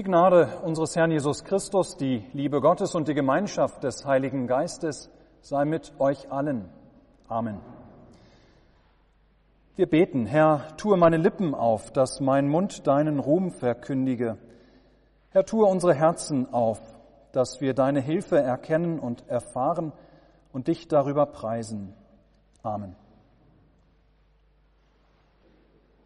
[0.00, 5.10] Die Gnade unseres Herrn Jesus Christus, die Liebe Gottes und die Gemeinschaft des Heiligen Geistes
[5.42, 6.70] sei mit euch allen.
[7.28, 7.60] Amen.
[9.76, 14.38] Wir beten, Herr, tue meine Lippen auf, dass mein Mund deinen Ruhm verkündige.
[15.32, 16.80] Herr, tue unsere Herzen auf,
[17.32, 19.92] dass wir deine Hilfe erkennen und erfahren
[20.50, 21.92] und dich darüber preisen.
[22.62, 22.96] Amen.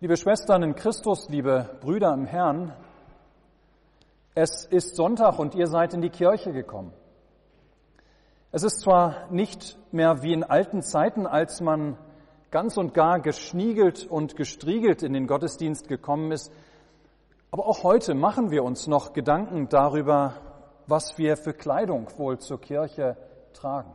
[0.01, 2.73] Liebe Schwestern in Christus, liebe Brüder im Herrn,
[4.35, 6.93] es ist Sonntag und ihr seid in die Kirche gekommen.
[8.51, 11.97] Es ist zwar nicht mehr wie in alten Zeiten, als man
[12.51, 16.53] ganz und gar geschniegelt und gestriegelt in den Gottesdienst gekommen ist,
[17.51, 20.35] aber auch heute machen wir uns noch Gedanken darüber,
[20.89, 23.17] was wir für Kleidung wohl zur Kirche
[23.53, 23.93] tragen.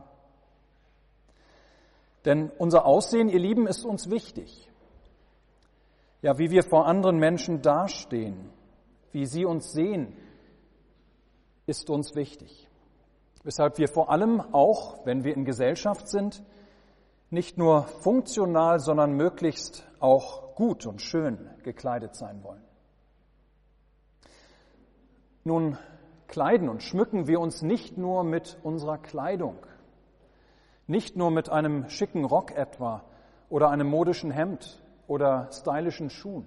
[2.24, 4.70] Denn unser Aussehen, ihr Lieben, ist uns wichtig.
[6.22, 8.50] Ja, wie wir vor anderen Menschen dastehen,
[9.12, 10.16] wie sie uns sehen,
[11.66, 12.68] ist uns wichtig.
[13.42, 16.42] Weshalb wir vor allem auch, wenn wir in Gesellschaft sind,
[17.30, 22.64] nicht nur funktional, sondern möglichst auch gut und schön gekleidet sein wollen.
[25.44, 25.78] Nun
[26.26, 29.56] kleiden und schmücken wir uns nicht nur mit unserer Kleidung,
[30.86, 33.04] nicht nur mit einem schicken Rock etwa
[33.48, 36.46] oder einem modischen Hemd oder stylischen Schuhen.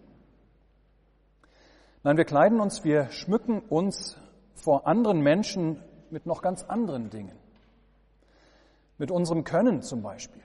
[2.04, 4.18] Nein, wir kleiden uns, wir schmücken uns
[4.56, 7.38] vor anderen Menschen mit noch ganz anderen Dingen.
[8.98, 10.44] Mit unserem Können zum Beispiel.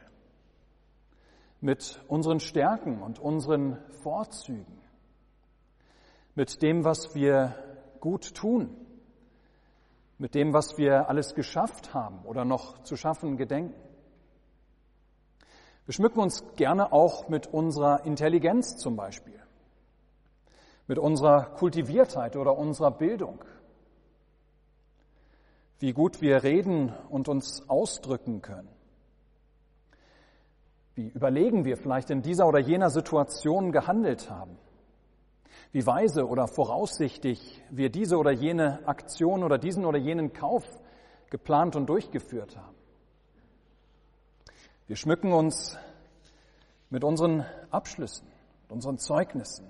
[1.60, 4.80] Mit unseren Stärken und unseren Vorzügen.
[6.34, 7.54] Mit dem, was wir
[8.00, 8.74] gut tun.
[10.18, 13.74] Mit dem, was wir alles geschafft haben oder noch zu schaffen gedenken.
[15.88, 19.40] Wir schmücken uns gerne auch mit unserer Intelligenz zum Beispiel,
[20.86, 23.42] mit unserer Kultiviertheit oder unserer Bildung,
[25.78, 28.68] wie gut wir reden und uns ausdrücken können.
[30.94, 34.58] Wie überlegen wir vielleicht in dieser oder jener Situation gehandelt haben.
[35.70, 40.64] Wie weise oder voraussichtig wir diese oder jene Aktion oder diesen oder jenen Kauf
[41.30, 42.74] geplant und durchgeführt haben.
[44.88, 45.76] Wir schmücken uns
[46.90, 48.26] mit unseren Abschlüssen,
[48.62, 49.68] mit unseren Zeugnissen,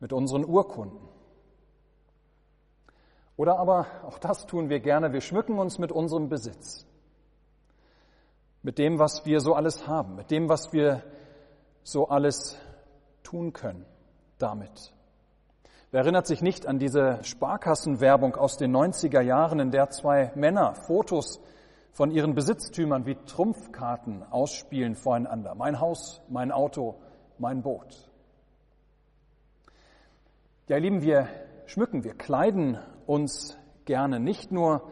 [0.00, 1.07] mit unseren Urkunden.
[3.38, 6.84] Oder aber, auch das tun wir gerne, wir schmücken uns mit unserem Besitz,
[8.62, 11.04] mit dem, was wir so alles haben, mit dem, was wir
[11.84, 12.58] so alles
[13.22, 13.86] tun können
[14.38, 14.92] damit.
[15.92, 20.74] Wer erinnert sich nicht an diese Sparkassenwerbung aus den 90er Jahren, in der zwei Männer
[20.74, 21.40] Fotos
[21.92, 25.54] von ihren Besitztümern wie Trumpfkarten ausspielen voreinander.
[25.54, 26.96] Mein Haus, mein Auto,
[27.38, 28.10] mein Boot.
[30.66, 31.28] Ja, ihr Lieben, wir
[31.68, 34.90] schmücken, wir kleiden uns gerne nicht nur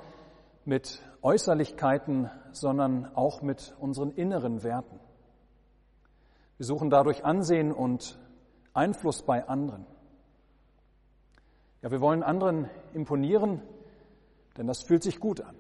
[0.65, 5.01] mit Äußerlichkeiten, sondern auch mit unseren inneren Werten.
[6.59, 8.19] Wir suchen dadurch Ansehen und
[8.75, 9.87] Einfluss bei anderen.
[11.81, 13.63] Ja, wir wollen anderen imponieren,
[14.57, 15.57] denn das fühlt sich gut an.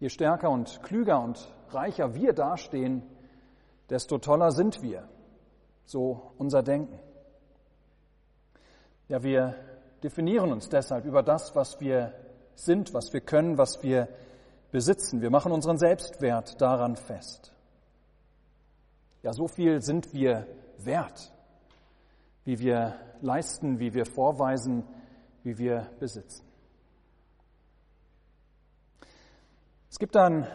[0.00, 3.02] Je stärker und klüger und reicher wir dastehen,
[3.88, 5.08] desto toller sind wir.
[5.86, 6.98] So unser Denken.
[9.08, 9.54] Ja, wir
[10.02, 12.12] definieren uns deshalb über das, was wir
[12.54, 14.08] sind, was wir können, was wir
[14.72, 15.20] besitzen.
[15.20, 17.52] Wir machen unseren Selbstwert daran fest.
[19.22, 20.46] Ja, so viel sind wir
[20.78, 21.32] wert,
[22.44, 24.84] wie wir leisten, wie wir vorweisen,
[25.42, 26.44] wie wir besitzen.
[29.88, 30.46] Es gibt ein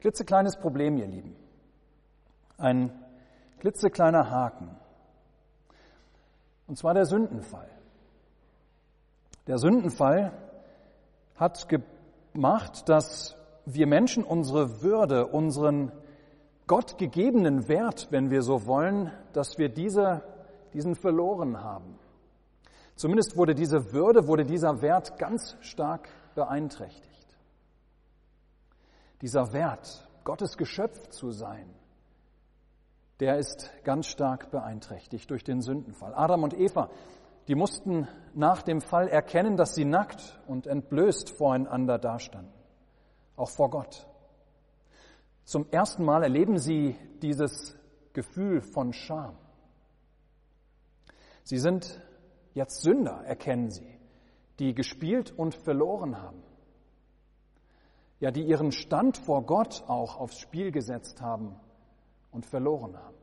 [0.00, 1.36] klitzekleines Problem, ihr Lieben.
[2.56, 2.92] Ein
[3.58, 4.76] klitzekleiner Haken.
[6.68, 7.68] Und zwar der Sündenfall.
[9.46, 10.32] Der Sündenfall
[11.34, 15.90] hat gemacht, dass wir Menschen unsere Würde, unseren
[16.66, 20.22] Gott gegebenen Wert, wenn wir so wollen, dass wir diese,
[20.74, 21.98] diesen verloren haben.
[22.94, 27.38] Zumindest wurde diese Würde, wurde dieser Wert ganz stark beeinträchtigt.
[29.22, 31.70] Dieser Wert, Gottes Geschöpf zu sein,
[33.20, 36.14] der ist ganz stark beeinträchtigt durch den Sündenfall.
[36.14, 36.88] Adam und Eva,
[37.48, 42.52] die mussten nach dem Fall erkennen, dass sie nackt und entblößt voreinander dastanden,
[43.36, 44.06] auch vor Gott.
[45.44, 47.76] Zum ersten Mal erleben sie dieses
[48.12, 49.36] Gefühl von Scham.
[51.42, 52.00] Sie sind
[52.52, 53.98] jetzt Sünder, erkennen sie,
[54.58, 56.42] die gespielt und verloren haben.
[58.20, 61.58] Ja, die ihren Stand vor Gott auch aufs Spiel gesetzt haben
[62.32, 63.16] und verloren haben.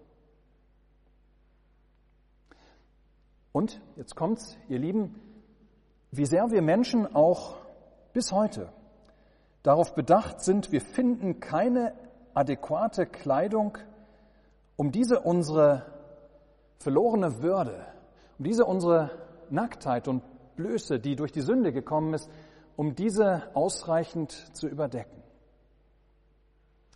[3.51, 5.19] Und, jetzt kommt's, ihr Lieben,
[6.11, 7.55] wie sehr wir Menschen auch
[8.13, 8.69] bis heute
[9.63, 11.93] darauf bedacht sind, wir finden keine
[12.33, 13.77] adäquate Kleidung,
[14.75, 15.85] um diese unsere
[16.77, 17.85] verlorene Würde,
[18.37, 19.09] um diese unsere
[19.49, 20.21] Nacktheit und
[20.55, 22.29] Blöße, die durch die Sünde gekommen ist,
[22.75, 25.23] um diese ausreichend zu überdecken.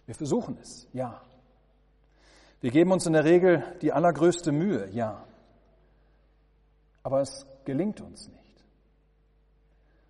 [0.06, 1.22] Wir versuchen es, ja.
[2.62, 5.24] Wir geben uns in der Regel die allergrößte Mühe, ja.
[7.04, 8.66] Aber es gelingt uns nicht.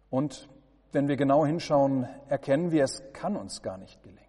[0.09, 0.49] Und
[0.91, 4.19] wenn wir genau hinschauen, erkennen wir, es kann uns gar nicht gelingen.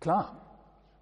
[0.00, 0.40] Klar,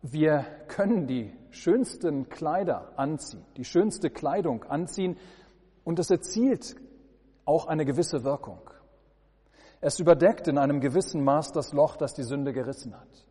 [0.03, 5.17] wir können die schönsten Kleider anziehen, die schönste Kleidung anziehen
[5.85, 6.75] und es erzielt
[7.45, 8.61] auch eine gewisse Wirkung.
[9.81, 13.27] Es überdeckt in einem gewissen Maß das Loch, das die Sünde gerissen hat.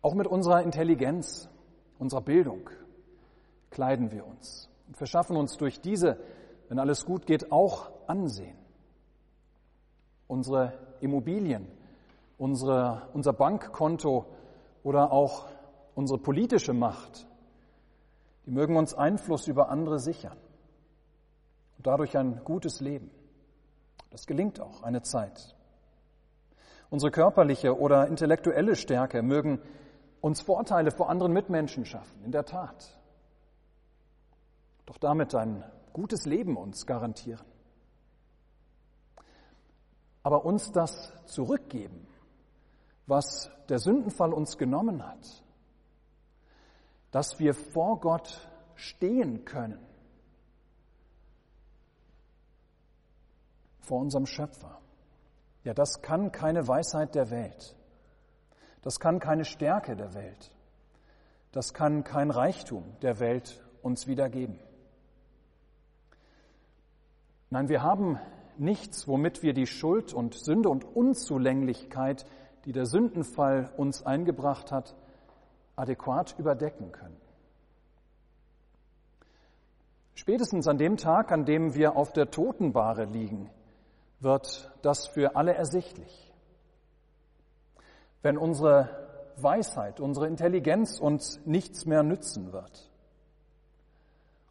[0.00, 1.48] Auch mit unserer Intelligenz,
[1.98, 2.70] unserer Bildung
[3.70, 6.18] kleiden wir uns und verschaffen uns durch diese,
[6.68, 8.56] wenn alles gut geht, auch Ansehen.
[10.26, 11.66] Unsere Immobilien,
[12.36, 14.26] unsere, unser Bankkonto
[14.82, 15.48] oder auch
[15.94, 17.26] unsere politische Macht,
[18.46, 20.38] die mögen uns Einfluss über andere sichern
[21.76, 23.10] und dadurch ein gutes Leben.
[24.10, 25.54] Das gelingt auch eine Zeit.
[26.88, 29.60] Unsere körperliche oder intellektuelle Stärke mögen
[30.20, 32.98] uns Vorteile vor anderen Mitmenschen schaffen, in der Tat.
[34.86, 37.46] Doch damit ein gutes Leben uns garantieren.
[40.22, 42.06] Aber uns das zurückgeben,
[43.06, 45.44] was der Sündenfall uns genommen hat,
[47.10, 49.84] dass wir vor Gott stehen können,
[53.80, 54.80] vor unserem Schöpfer.
[55.64, 57.77] Ja, das kann keine Weisheit der Welt.
[58.82, 60.50] Das kann keine Stärke der Welt.
[61.52, 64.58] Das kann kein Reichtum der Welt uns wiedergeben.
[67.50, 68.18] Nein, wir haben
[68.58, 72.26] nichts, womit wir die Schuld und Sünde und Unzulänglichkeit
[72.68, 74.94] die der Sündenfall uns eingebracht hat,
[75.74, 77.16] adäquat überdecken können.
[80.14, 83.48] Spätestens an dem Tag, an dem wir auf der Totenbahre liegen,
[84.20, 86.27] wird das für alle ersichtlich.
[88.22, 88.88] Wenn unsere
[89.36, 92.90] Weisheit, unsere Intelligenz uns nichts mehr nützen wird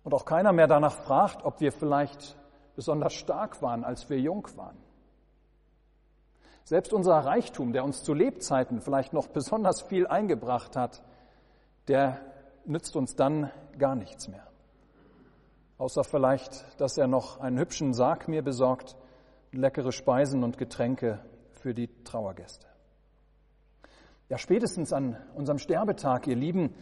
[0.04, 2.38] und auch keiner mehr danach fragt, ob wir vielleicht
[2.76, 4.78] besonders stark waren, als wir jung waren.
[6.64, 11.02] Selbst unser Reichtum, der uns zu Lebzeiten vielleicht noch besonders viel eingebracht hat,
[11.88, 12.20] der
[12.66, 14.48] nützt uns dann gar nichts mehr.
[15.78, 18.96] Außer vielleicht, dass er noch einen hübschen Sarg mir besorgt,
[19.52, 21.20] leckere Speisen und Getränke
[21.52, 22.68] für die Trauergäste.
[24.30, 26.74] Ja, spätestens an unserem Sterbetag, ihr Lieben,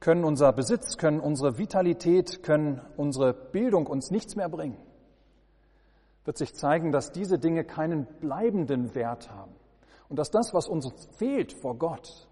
[0.00, 4.76] können unser Besitz, können unsere Vitalität, können unsere Bildung uns nichts mehr bringen
[6.24, 9.54] wird sich zeigen, dass diese Dinge keinen bleibenden Wert haben
[10.08, 12.28] und dass das, was uns fehlt vor Gott,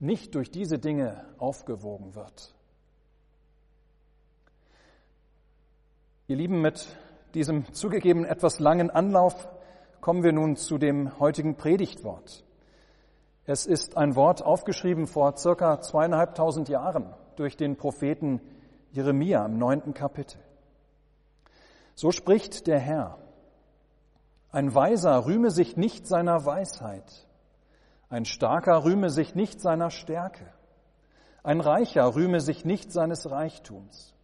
[0.00, 2.54] nicht durch diese Dinge aufgewogen wird.
[6.26, 6.88] Ihr Lieben, mit
[7.34, 9.48] diesem zugegeben etwas langen Anlauf
[10.00, 12.44] kommen wir nun zu dem heutigen Predigtwort.
[13.46, 18.40] Es ist ein Wort aufgeschrieben vor circa zweieinhalbtausend Jahren durch den Propheten
[18.90, 20.40] Jeremia im neunten Kapitel.
[21.94, 23.18] So spricht der Herr.
[24.50, 27.26] Ein Weiser rühme sich nicht seiner Weisheit,
[28.08, 30.46] ein Starker rühme sich nicht seiner Stärke,
[31.42, 34.14] ein Reicher rühme sich nicht seines Reichtums,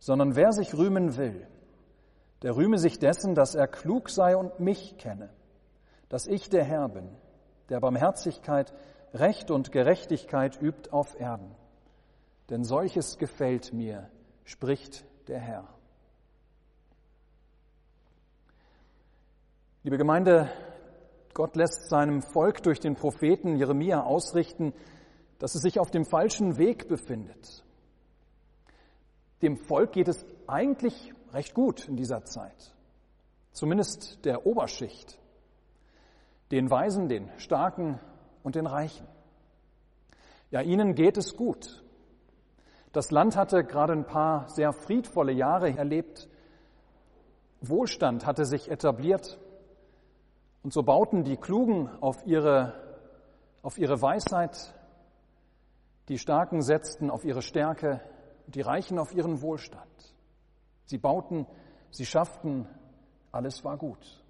[0.00, 1.46] sondern wer sich rühmen will,
[2.42, 5.30] der rühme sich dessen, dass er klug sei und mich kenne,
[6.08, 7.08] dass ich der Herr bin,
[7.68, 8.72] der Barmherzigkeit,
[9.14, 11.54] Recht und Gerechtigkeit übt auf Erden.
[12.50, 14.08] Denn solches gefällt mir,
[14.44, 15.68] spricht der Herr.
[19.82, 20.50] Liebe Gemeinde,
[21.32, 24.72] Gott lässt seinem Volk durch den Propheten Jeremia ausrichten,
[25.38, 27.64] dass es sich auf dem falschen Weg befindet.
[29.42, 32.74] Dem Volk geht es eigentlich recht gut in dieser Zeit,
[33.52, 35.18] zumindest der Oberschicht,
[36.50, 37.98] den Weisen, den Starken
[38.42, 39.06] und den Reichen.
[40.50, 41.82] Ja, ihnen geht es gut.
[42.92, 46.28] Das Land hatte gerade ein paar sehr friedvolle Jahre erlebt.
[47.60, 49.38] Wohlstand hatte sich etabliert.
[50.62, 52.74] Und so bauten die Klugen auf ihre,
[53.62, 54.74] auf ihre Weisheit,
[56.08, 58.00] die Starken setzten auf ihre Stärke,
[58.46, 60.14] die Reichen auf ihren Wohlstand.
[60.86, 61.46] Sie bauten,
[61.90, 62.68] sie schafften,
[63.32, 64.24] alles war gut.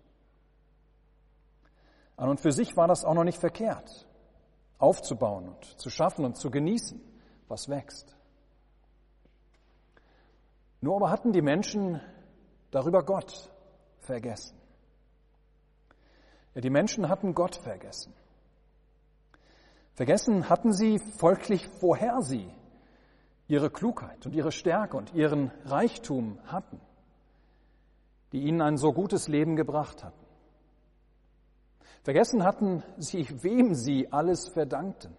[2.16, 4.06] An und für sich war das auch noch nicht verkehrt,
[4.78, 7.00] aufzubauen und zu schaffen und zu genießen,
[7.49, 8.16] was wächst.
[10.80, 12.00] Nur aber hatten die Menschen
[12.70, 13.50] darüber Gott
[14.00, 14.56] vergessen.
[16.54, 18.14] Ja, die Menschen hatten Gott vergessen.
[19.94, 22.50] Vergessen hatten sie folglich, woher sie
[23.49, 26.80] ihre Klugheit und ihre Stärke und ihren Reichtum hatten,
[28.32, 30.25] die ihnen ein so gutes Leben gebracht hatten.
[32.06, 35.16] Vergessen hatten sie, wem sie alles verdankten.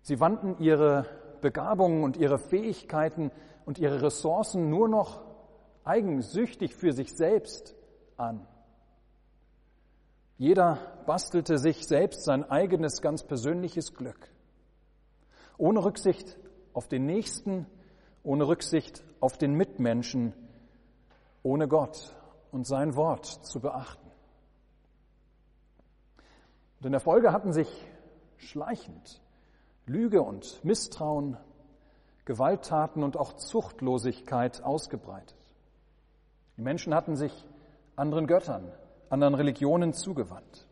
[0.00, 1.04] Sie wandten ihre
[1.42, 3.32] Begabungen und ihre Fähigkeiten
[3.66, 5.22] und ihre Ressourcen nur noch
[5.84, 7.74] eigensüchtig für sich selbst
[8.16, 8.48] an.
[10.38, 14.32] Jeder bastelte sich selbst sein eigenes ganz persönliches Glück,
[15.58, 16.38] ohne Rücksicht
[16.72, 17.66] auf den Nächsten,
[18.22, 20.32] ohne Rücksicht auf den Mitmenschen,
[21.42, 22.16] ohne Gott
[22.52, 24.05] und sein Wort zu beachten.
[26.86, 27.68] Und in der Folge hatten sich
[28.36, 29.20] schleichend
[29.86, 31.36] Lüge und Misstrauen,
[32.24, 35.36] Gewalttaten und auch Zuchtlosigkeit ausgebreitet.
[36.56, 37.32] Die Menschen hatten sich
[37.96, 38.70] anderen Göttern,
[39.10, 40.68] anderen Religionen zugewandt.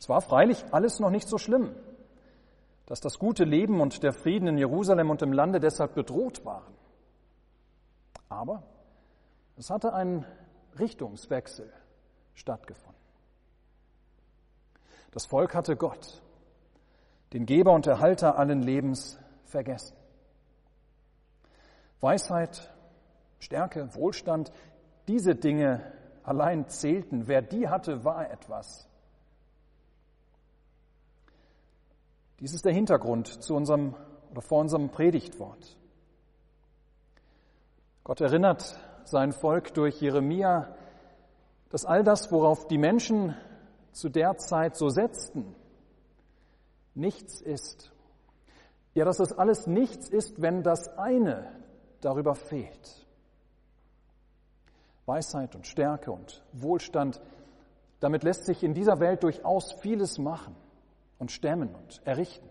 [0.00, 1.74] Es war freilich alles noch nicht so schlimm,
[2.86, 6.72] dass das gute Leben und der Frieden in Jerusalem und im Lande deshalb bedroht waren.
[8.30, 8.62] Aber
[9.58, 10.24] es hatte ein
[10.78, 11.70] Richtungswechsel
[12.32, 12.97] stattgefunden.
[15.18, 16.22] Das Volk hatte Gott,
[17.32, 19.96] den Geber und Erhalter allen Lebens, vergessen.
[22.00, 22.72] Weisheit,
[23.40, 24.52] Stärke, Wohlstand,
[25.08, 27.26] diese Dinge allein zählten.
[27.26, 28.88] Wer die hatte, war etwas.
[32.38, 33.96] Dies ist der Hintergrund zu unserem
[34.30, 35.76] oder vor unserem Predigtwort.
[38.04, 40.76] Gott erinnert sein Volk durch Jeremia,
[41.70, 43.34] dass all das, worauf die Menschen
[43.92, 45.54] zu der Zeit so setzten,
[46.94, 47.92] nichts ist.
[48.94, 51.52] Ja, dass das alles nichts ist, wenn das eine
[52.00, 53.06] darüber fehlt.
[55.06, 57.20] Weisheit und Stärke und Wohlstand,
[58.00, 60.54] damit lässt sich in dieser Welt durchaus vieles machen
[61.18, 62.48] und stemmen und errichten.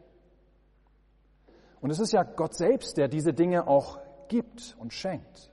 [1.79, 5.51] Und es ist ja Gott selbst, der diese Dinge auch gibt und schenkt.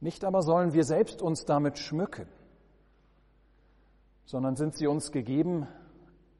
[0.00, 2.28] Nicht aber sollen wir selbst uns damit schmücken,
[4.24, 5.66] sondern sind sie uns gegeben,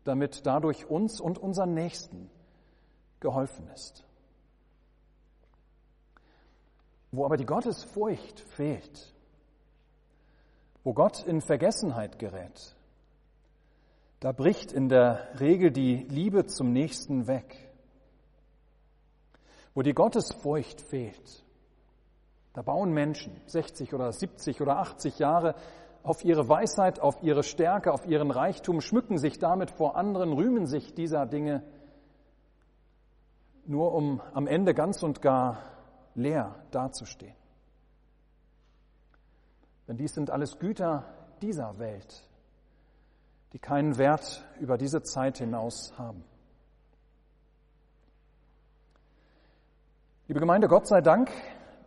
[0.04, 2.30] damit dadurch uns und unseren Nächsten
[3.20, 4.04] geholfen ist.
[7.10, 9.14] Wo aber die Gottesfurcht fehlt,
[10.82, 12.76] wo Gott in Vergessenheit gerät,
[14.20, 17.70] da bricht in der Regel die Liebe zum Nächsten weg.
[19.74, 21.44] Wo die Gottesfurcht fehlt,
[22.52, 25.54] da bauen Menschen 60 oder 70 oder 80 Jahre
[26.04, 30.66] auf ihre Weisheit, auf ihre Stärke, auf ihren Reichtum, schmücken sich damit vor anderen, rühmen
[30.66, 31.64] sich dieser Dinge,
[33.66, 35.58] nur um am Ende ganz und gar
[36.14, 37.34] leer dazustehen.
[39.88, 41.06] Denn dies sind alles Güter
[41.40, 42.28] dieser Welt,
[43.54, 46.22] die keinen Wert über diese Zeit hinaus haben.
[50.28, 51.30] Liebe Gemeinde, Gott sei Dank,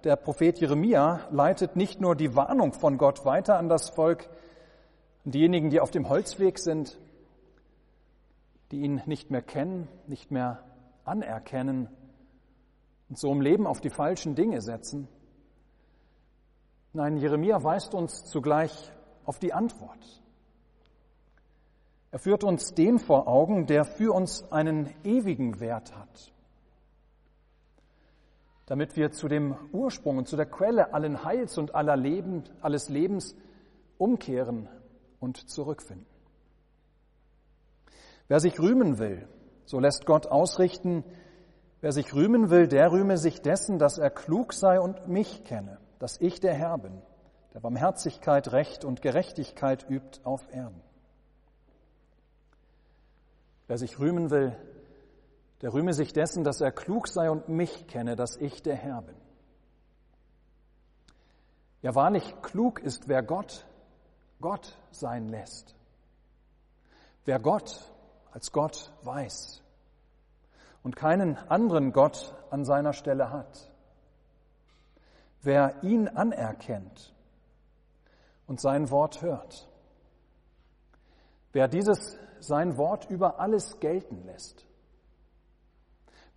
[0.03, 4.29] der Prophet Jeremia leitet nicht nur die Warnung von Gott weiter an das Volk,
[5.25, 6.97] an diejenigen, die auf dem Holzweg sind,
[8.71, 10.63] die ihn nicht mehr kennen, nicht mehr
[11.05, 11.89] anerkennen,
[13.09, 15.07] und so im Leben auf die falschen Dinge setzen.
[16.93, 18.91] Nein, Jeremia weist uns zugleich
[19.25, 20.21] auf die Antwort.
[22.11, 26.33] Er führt uns den vor Augen, der für uns einen ewigen Wert hat,
[28.67, 32.87] damit wir zu dem Ursprung und zu der Quelle allen Heils und aller Leben, alles
[32.89, 33.35] Lebens
[33.97, 34.69] umkehren
[35.19, 36.05] und zurückfinden.
[38.27, 39.27] Wer sich rühmen will,
[39.65, 41.03] so lässt Gott ausrichten,
[41.79, 45.77] Wer sich rühmen will, der rühme sich dessen, dass er klug sei und mich kenne,
[45.99, 47.01] dass ich der Herr bin,
[47.53, 50.81] der Barmherzigkeit, Recht und Gerechtigkeit übt auf Erden.
[53.67, 54.55] Wer sich rühmen will,
[55.61, 59.01] der rühme sich dessen, dass er klug sei und mich kenne, dass ich der Herr
[59.01, 59.15] bin.
[61.81, 63.65] Ja, wahrlich klug ist, wer Gott
[64.39, 65.75] Gott sein lässt.
[67.25, 67.91] Wer Gott
[68.31, 69.63] als Gott weiß
[70.83, 73.71] und keinen anderen Gott an seiner Stelle hat.
[75.41, 77.13] Wer ihn anerkennt
[78.45, 79.67] und sein Wort hört,
[81.51, 84.66] wer dieses sein Wort über alles gelten lässt,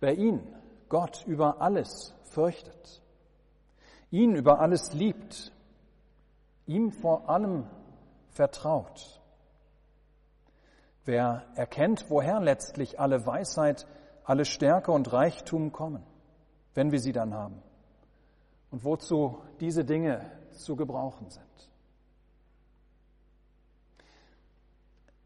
[0.01, 0.41] wer ihn,
[0.89, 3.01] Gott, über alles fürchtet,
[4.09, 5.53] ihn über alles liebt,
[6.65, 7.65] ihm vor allem
[8.29, 9.21] vertraut,
[11.05, 13.87] wer erkennt, woher letztlich alle Weisheit
[14.23, 16.03] alle Stärke und Reichtum kommen,
[16.73, 17.61] wenn wir sie dann haben
[18.69, 21.45] und wozu diese Dinge zu gebrauchen sind.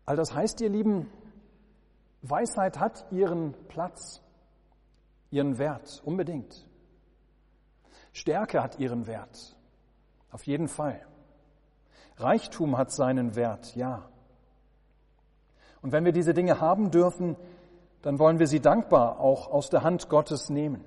[0.05, 1.09] All das heißt, ihr Lieben,
[2.21, 4.21] Weisheit hat ihren Platz,
[5.35, 6.65] ihren Wert, unbedingt.
[8.13, 9.57] Stärke hat ihren Wert,
[10.31, 11.05] auf jeden Fall.
[12.15, 14.09] Reichtum hat seinen Wert, ja.
[15.81, 17.35] Und wenn wir diese Dinge haben dürfen,
[18.01, 20.85] dann wollen wir sie dankbar auch aus der Hand Gottes nehmen.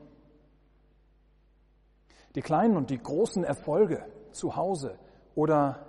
[2.34, 4.02] Die kleinen und die großen Erfolge
[4.32, 4.98] zu Hause
[5.34, 5.86] oder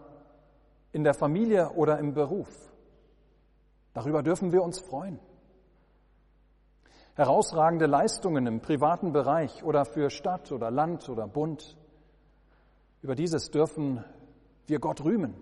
[0.91, 2.49] in der Familie oder im Beruf,
[3.93, 5.19] darüber dürfen wir uns freuen.
[7.19, 11.75] Herausragende Leistungen im privaten Bereich oder für Stadt oder Land oder Bund,
[13.01, 14.05] über dieses dürfen
[14.67, 15.35] wir Gott rühmen,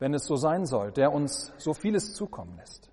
[0.00, 2.90] wenn es so sein soll, der uns so vieles zukommen lässt.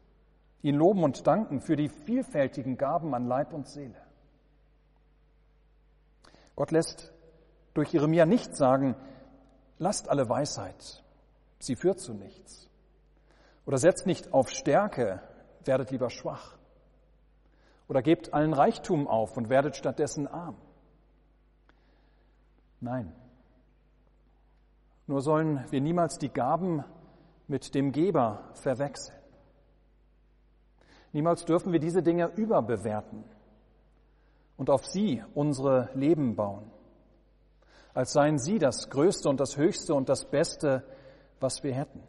[0.62, 4.06] Ihn loben und danken für die vielfältigen Gaben an Leib und Seele.
[6.56, 7.12] Gott lässt
[7.74, 8.96] durch Jeremia nicht sagen,
[9.80, 11.04] lasst alle Weisheit,
[11.58, 12.70] sie führt zu nichts.
[13.66, 15.24] Oder setzt nicht auf Stärke,
[15.66, 16.57] werdet lieber schwach.
[17.88, 20.58] Oder gebt allen Reichtum auf und werdet stattdessen arm.
[22.80, 23.14] Nein.
[25.08, 26.84] Nur sollen wir niemals die Gaben
[27.48, 29.18] mit dem Geber verwechseln.
[31.14, 33.24] Niemals dürfen wir diese Dinge überbewerten
[34.58, 36.70] und auf sie unsere Leben bauen,
[37.94, 40.84] als seien sie das Größte und das Höchste und das Beste,
[41.40, 42.04] was wir hätten.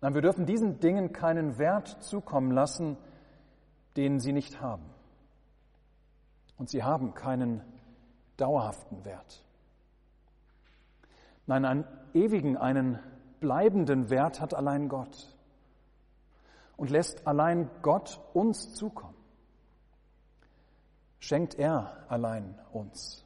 [0.00, 2.96] Nein, wir dürfen diesen Dingen keinen Wert zukommen lassen,
[3.98, 4.86] den sie nicht haben.
[6.56, 7.62] Und sie haben keinen
[8.38, 9.44] dauerhaften Wert.
[11.46, 12.98] Nein, einen ewigen, einen
[13.40, 15.36] bleibenden Wert hat allein Gott
[16.78, 19.18] und lässt allein Gott uns zukommen
[21.18, 23.24] schenkt er allein uns.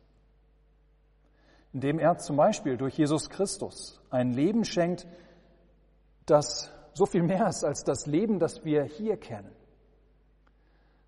[1.72, 5.06] Indem er zum Beispiel durch Jesus Christus ein Leben schenkt,
[6.26, 9.50] das so viel mehr ist als das Leben, das wir hier kennen.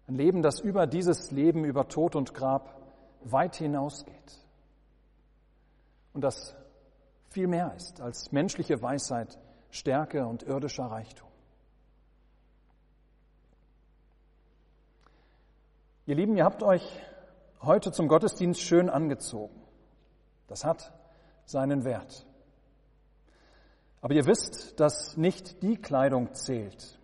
[0.06, 2.80] Ein Leben, das über dieses Leben, über Tod und Grab
[3.22, 4.38] weit hinausgeht.
[6.12, 6.54] Und das
[7.30, 9.38] viel mehr ist als menschliche Weisheit,
[9.70, 11.28] Stärke und irdischer Reichtum.
[16.06, 17.00] Ihr Lieben, ihr habt euch
[17.62, 19.58] heute zum Gottesdienst schön angezogen.
[20.48, 20.92] Das hat
[21.46, 22.26] seinen Wert.
[24.02, 27.00] Aber ihr wisst, dass nicht die Kleidung zählt,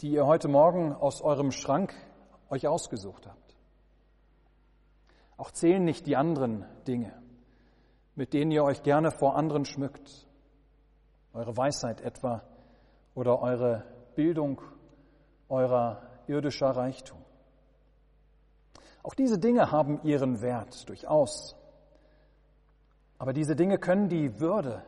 [0.00, 1.92] die ihr heute Morgen aus eurem Schrank
[2.50, 3.56] euch ausgesucht habt.
[5.36, 7.12] Auch zählen nicht die anderen Dinge,
[8.14, 10.26] mit denen ihr euch gerne vor anderen schmückt.
[11.32, 12.42] Eure Weisheit etwa
[13.14, 14.62] oder eure Bildung,
[15.48, 17.18] eurer irdischer Reichtum.
[19.02, 21.54] Auch diese Dinge haben ihren Wert, durchaus.
[23.18, 24.82] Aber diese Dinge können die Würde,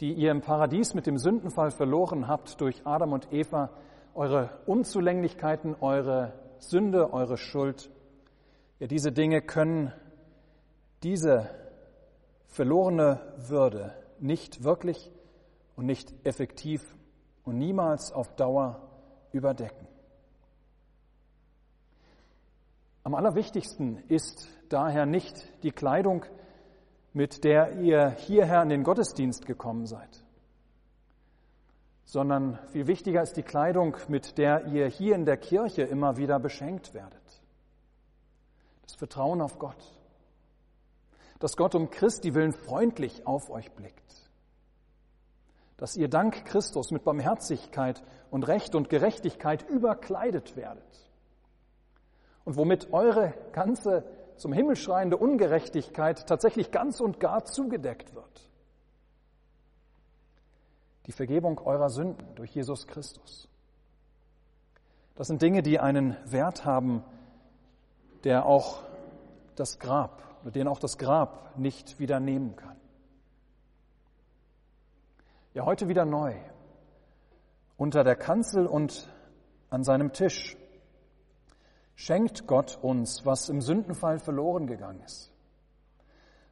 [0.00, 3.70] die ihr im Paradies mit dem Sündenfall verloren habt durch Adam und Eva,
[4.14, 7.90] eure Unzulänglichkeiten, eure Sünde, eure Schuld,
[8.78, 9.92] ja, diese Dinge können
[11.02, 11.50] diese
[12.46, 15.10] verlorene Würde nicht wirklich
[15.76, 16.82] und nicht effektiv
[17.44, 18.88] und niemals auf Dauer
[19.32, 19.86] überdecken.
[23.04, 26.24] Am allerwichtigsten ist daher nicht die Kleidung,
[27.12, 30.24] mit der ihr hierher in den Gottesdienst gekommen seid,
[32.08, 36.40] sondern viel wichtiger ist die Kleidung, mit der ihr hier in der Kirche immer wieder
[36.40, 37.42] beschenkt werdet.
[38.80, 39.76] Das Vertrauen auf Gott,
[41.38, 44.30] dass Gott um Christi willen freundlich auf euch blickt,
[45.76, 51.10] dass ihr dank Christus mit Barmherzigkeit und Recht und Gerechtigkeit überkleidet werdet
[52.46, 54.04] und womit eure ganze
[54.36, 58.47] zum Himmel schreiende Ungerechtigkeit tatsächlich ganz und gar zugedeckt wird.
[61.08, 63.48] Die Vergebung eurer Sünden durch Jesus Christus.
[65.16, 67.02] Das sind Dinge, die einen Wert haben,
[68.24, 68.84] der auch
[69.56, 72.76] das Grab, oder den auch das Grab nicht wieder nehmen kann.
[75.54, 76.36] Ja, heute wieder neu.
[77.78, 79.08] Unter der Kanzel und
[79.70, 80.56] an seinem Tisch
[81.96, 85.32] schenkt Gott uns, was im Sündenfall verloren gegangen ist,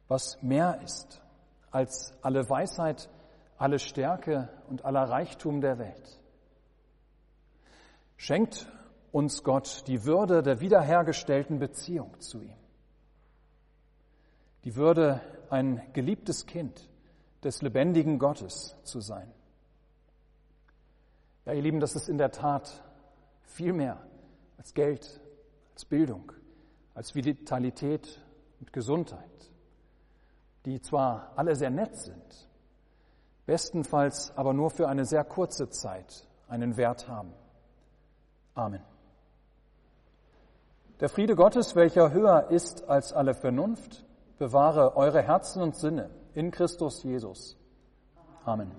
[0.07, 1.21] was mehr ist
[1.69, 3.09] als alle Weisheit,
[3.57, 6.19] alle Stärke und aller Reichtum der Welt.
[8.15, 8.67] Schenkt
[9.11, 12.57] uns Gott die Würde der wiederhergestellten Beziehung zu ihm.
[14.63, 16.89] Die Würde, ein geliebtes Kind
[17.43, 19.31] des lebendigen Gottes zu sein.
[21.45, 22.83] Ja, ihr Lieben, das ist in der Tat
[23.43, 24.05] viel mehr
[24.57, 25.21] als Geld,
[25.73, 26.31] als Bildung,
[26.93, 28.21] als Vitalität
[28.59, 29.51] und Gesundheit,
[30.65, 32.46] die zwar alle sehr nett sind,
[33.47, 37.33] bestenfalls aber nur für eine sehr kurze Zeit einen Wert haben.
[38.53, 38.83] Amen.
[40.99, 44.05] Der Friede Gottes, welcher höher ist als alle Vernunft,
[44.37, 47.57] bewahre eure Herzen und Sinne in Christus Jesus.
[48.45, 48.71] Amen.